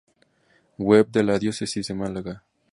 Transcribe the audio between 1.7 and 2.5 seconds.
de Málaga